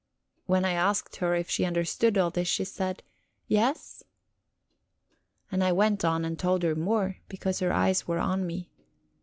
When 0.47 0.65
I 0.65 0.71
asked 0.71 1.17
her 1.17 1.35
if 1.35 1.47
she 1.47 1.63
understood 1.63 2.17
all 2.17 2.31
this, 2.31 2.47
she 2.47 2.63
said, 2.63 3.03
"Yes." 3.47 4.01
And 5.51 5.63
I 5.63 5.71
went 5.71 6.03
on, 6.03 6.25
and 6.25 6.39
told 6.39 6.63
her 6.63 6.73
more, 6.73 7.17
because 7.29 7.59
her 7.59 7.71
eyes 7.71 8.07
were 8.07 8.17
on 8.17 8.47
me. 8.47 8.71